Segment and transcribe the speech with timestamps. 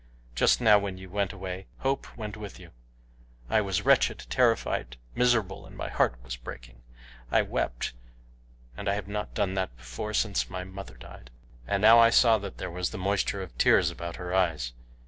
[0.33, 2.71] Just now when you went away hope went with you.
[3.51, 6.81] I was wretched, terrified, miserable, and my heart was breaking.
[7.31, 7.93] I wept,
[8.75, 11.29] and I have not done that before since my mother died,"
[11.67, 14.73] and now I saw that there was the moisture of tears about her eyes.